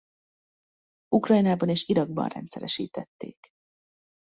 Ukrajnában 1.07 1.69
és 1.69 1.87
Irakban 1.87 2.27
rendszeresítették. 2.27 3.35